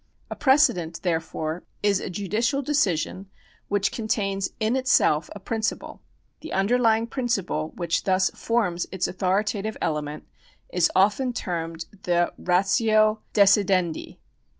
[0.31, 3.29] A precedent, therefore, is a judicial decision
[3.67, 6.01] which con tains in itself a principle.
[6.39, 10.27] The underlying principle which thus forms its authoritative element
[10.73, 14.17] is often termed the ratio decidendi.